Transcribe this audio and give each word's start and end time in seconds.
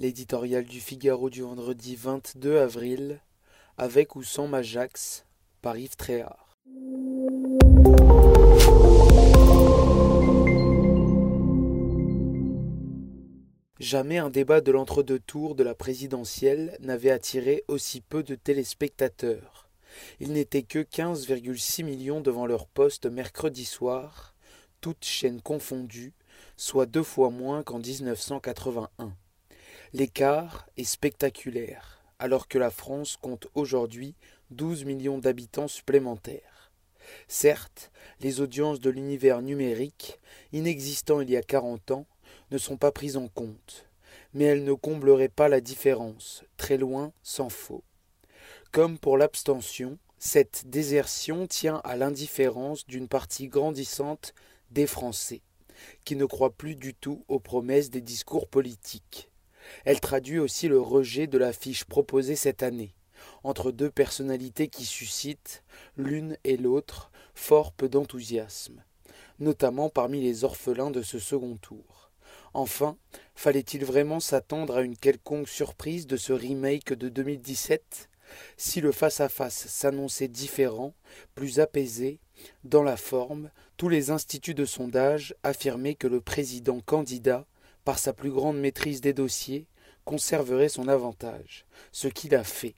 L'éditorial 0.00 0.64
du 0.64 0.80
Figaro 0.80 1.30
du 1.30 1.42
vendredi 1.42 1.94
22 1.94 2.58
avril, 2.58 3.20
avec 3.78 4.16
ou 4.16 4.24
sans 4.24 4.48
Majax, 4.48 5.24
par 5.62 5.78
Yves 5.78 5.94
Tréhard. 5.94 6.56
Jamais 13.78 14.18
un 14.18 14.30
débat 14.30 14.60
de 14.60 14.72
l'entre-deux 14.72 15.20
tours 15.20 15.54
de 15.54 15.62
la 15.62 15.76
présidentielle 15.76 16.76
n'avait 16.80 17.12
attiré 17.12 17.62
aussi 17.68 18.00
peu 18.00 18.24
de 18.24 18.34
téléspectateurs. 18.34 19.68
Il 20.18 20.32
n'était 20.32 20.64
que 20.64 20.80
15,6 20.80 21.84
millions 21.84 22.20
devant 22.20 22.46
leur 22.46 22.66
poste 22.66 23.06
mercredi 23.06 23.64
soir, 23.64 24.34
toutes 24.80 25.04
chaînes 25.04 25.40
confondues, 25.40 26.14
soit 26.56 26.86
deux 26.86 27.04
fois 27.04 27.30
moins 27.30 27.62
qu'en 27.62 27.78
1981. 27.78 29.14
L'écart 29.96 30.66
est 30.76 30.82
spectaculaire, 30.82 32.02
alors 32.18 32.48
que 32.48 32.58
la 32.58 32.70
France 32.70 33.16
compte 33.16 33.46
aujourd'hui 33.54 34.16
12 34.50 34.84
millions 34.86 35.18
d'habitants 35.18 35.68
supplémentaires. 35.68 36.72
Certes, 37.28 37.92
les 38.18 38.40
audiences 38.40 38.80
de 38.80 38.90
l'univers 38.90 39.40
numérique, 39.40 40.18
inexistant 40.52 41.20
il 41.20 41.30
y 41.30 41.36
a 41.36 41.42
40 41.42 41.92
ans, 41.92 42.06
ne 42.50 42.58
sont 42.58 42.76
pas 42.76 42.90
prises 42.90 43.16
en 43.16 43.28
compte, 43.28 43.88
mais 44.32 44.46
elles 44.46 44.64
ne 44.64 44.72
combleraient 44.72 45.28
pas 45.28 45.48
la 45.48 45.60
différence, 45.60 46.42
très 46.56 46.76
loin 46.76 47.12
s'en 47.22 47.48
faut. 47.48 47.84
Comme 48.72 48.98
pour 48.98 49.16
l'abstention, 49.16 49.96
cette 50.18 50.64
désertion 50.66 51.46
tient 51.46 51.80
à 51.84 51.94
l'indifférence 51.94 52.84
d'une 52.84 53.06
partie 53.06 53.46
grandissante 53.46 54.34
des 54.72 54.88
Français, 54.88 55.42
qui 56.04 56.16
ne 56.16 56.24
croient 56.24 56.56
plus 56.56 56.74
du 56.74 56.94
tout 56.94 57.24
aux 57.28 57.38
promesses 57.38 57.90
des 57.90 58.00
discours 58.00 58.48
politiques. 58.48 59.30
Elle 59.84 60.00
traduit 60.00 60.38
aussi 60.38 60.68
le 60.68 60.80
rejet 60.80 61.26
de 61.26 61.38
l'affiche 61.38 61.84
proposée 61.84 62.36
cette 62.36 62.62
année, 62.62 62.94
entre 63.42 63.72
deux 63.72 63.90
personnalités 63.90 64.68
qui 64.68 64.84
suscitent, 64.84 65.62
l'une 65.96 66.36
et 66.44 66.56
l'autre, 66.56 67.10
fort 67.34 67.72
peu 67.72 67.88
d'enthousiasme, 67.88 68.82
notamment 69.38 69.88
parmi 69.88 70.20
les 70.20 70.44
orphelins 70.44 70.90
de 70.90 71.02
ce 71.02 71.18
second 71.18 71.56
tour. 71.56 72.10
Enfin, 72.52 72.96
fallait-il 73.34 73.84
vraiment 73.84 74.20
s'attendre 74.20 74.76
à 74.76 74.82
une 74.82 74.96
quelconque 74.96 75.48
surprise 75.48 76.06
de 76.06 76.16
ce 76.16 76.32
remake 76.32 76.92
de 76.92 77.08
2017 77.08 78.08
Si 78.56 78.80
le 78.80 78.92
face-à-face 78.92 79.66
s'annonçait 79.66 80.28
différent, 80.28 80.94
plus 81.34 81.58
apaisé, 81.58 82.20
dans 82.62 82.82
la 82.82 82.96
forme, 82.96 83.50
tous 83.76 83.88
les 83.88 84.10
instituts 84.10 84.54
de 84.54 84.64
sondage 84.64 85.34
affirmaient 85.42 85.94
que 85.94 86.06
le 86.06 86.20
président 86.20 86.80
candidat, 86.80 87.46
par 87.84 87.98
sa 87.98 88.12
plus 88.12 88.30
grande 88.30 88.58
maîtrise 88.58 89.00
des 89.00 89.12
dossiers, 89.12 89.66
conserverait 90.04 90.68
son 90.68 90.88
avantage, 90.88 91.66
ce 91.92 92.08
qu'il 92.08 92.34
a 92.34 92.44
fait. 92.44 92.74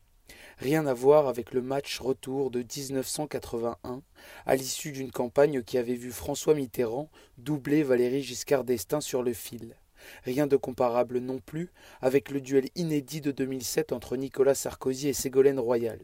Rien 0.58 0.86
à 0.86 0.94
voir 0.94 1.28
avec 1.28 1.52
le 1.52 1.60
match 1.60 2.00
retour 2.00 2.50
de 2.50 2.60
1981, 2.60 4.02
à 4.46 4.56
l'issue 4.56 4.92
d'une 4.92 5.10
campagne 5.10 5.62
qui 5.62 5.76
avait 5.76 5.94
vu 5.94 6.10
François 6.10 6.54
Mitterrand 6.54 7.10
doubler 7.36 7.82
Valéry 7.82 8.22
Giscard 8.22 8.64
d'Estaing 8.64 9.02
sur 9.02 9.22
le 9.22 9.34
fil. 9.34 9.76
Rien 10.24 10.46
de 10.46 10.56
comparable 10.56 11.18
non 11.18 11.38
plus 11.38 11.72
avec 12.00 12.30
le 12.30 12.40
duel 12.40 12.68
inédit 12.74 13.20
de 13.20 13.32
2007 13.32 13.92
entre 13.92 14.16
Nicolas 14.16 14.54
Sarkozy 14.54 15.08
et 15.08 15.12
Ségolène 15.12 15.60
Royal, 15.60 16.00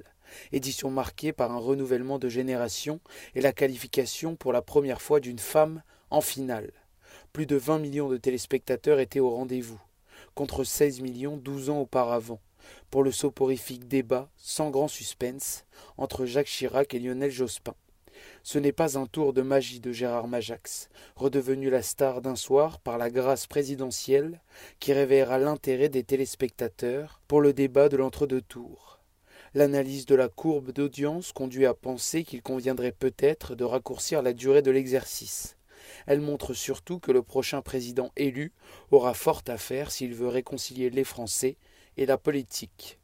édition 0.53 0.91
marquée 0.91 1.33
par 1.33 1.53
un 1.53 1.59
renouvellement 1.59 2.19
de 2.19 2.29
génération 2.29 3.01
et 3.35 3.41
la 3.41 3.53
qualification 3.53 4.37
pour 4.37 4.53
la 4.53 4.63
première 4.63 5.01
fois 5.01 5.21
d'une 5.21 5.39
femme 5.39 5.83
en 6.11 6.21
finale. 6.21 6.73
Plus 7.33 7.47
de 7.47 7.57
20 7.57 7.79
millions 7.79 8.11
de 8.11 8.19
téléspectateurs 8.19 9.01
étaient 9.01 9.19
au 9.19 9.31
rendez-vous, 9.31 9.81
contre 10.35 10.65
16 10.65 11.01
millions 11.01 11.39
12 11.39 11.71
ans 11.71 11.81
auparavant 11.81 12.41
pour 12.91 13.03
le 13.03 13.11
soporifique 13.11 13.89
débat, 13.89 14.29
sans 14.37 14.69
grand 14.69 14.87
suspense, 14.87 15.65
entre 15.97 16.27
Jacques 16.27 16.49
Chirac 16.49 16.93
et 16.93 16.99
Lionel 16.99 17.31
Jospin. 17.31 17.75
Ce 18.43 18.59
n'est 18.59 18.73
pas 18.73 18.99
un 18.99 19.07
tour 19.07 19.33
de 19.33 19.41
magie 19.41 19.81
de 19.81 19.93
Gérard 19.93 20.29
Majax, 20.29 20.91
redevenu 21.17 21.71
la 21.71 21.81
star 21.81 22.21
d'un 22.21 22.37
soir 22.37 22.79
par 22.81 22.99
la 22.99 23.09
grâce 23.09 23.47
présidentielle, 23.47 24.43
qui 24.79 24.93
réveillera 24.93 25.39
l'intérêt 25.39 25.89
des 25.89 26.05
téléspectateurs 26.05 27.23
pour 27.29 27.41
le 27.41 27.55
débat 27.55 27.89
de 27.89 27.97
l'entre-deux 27.97 28.43
tours. 28.43 29.01
L'analyse 29.55 30.05
de 30.05 30.17
la 30.17 30.29
courbe 30.29 30.71
d'audience 30.71 31.33
conduit 31.33 31.65
à 31.65 31.73
penser 31.73 32.25
qu'il 32.25 32.43
conviendrait 32.43 32.93
peut-être 32.93 33.55
de 33.55 33.65
raccourcir 33.65 34.21
la 34.21 34.35
durée 34.35 34.61
de 34.61 34.71
l'exercice. 34.71 35.57
Elle 36.07 36.21
montre 36.21 36.55
surtout 36.55 36.99
que 36.99 37.13
le 37.13 37.23
prochain 37.23 37.63
président 37.63 38.11
élu 38.17 38.53
aura 38.91 39.15
fort 39.15 39.43
à 39.49 39.57
faire 39.57 39.91
s'il 39.91 40.15
veut 40.15 40.29
réconcilier 40.29 40.91
les 40.91 41.05
Français 41.05 41.57
et 41.97 42.07
la 42.07 42.19
politique. 42.19 42.99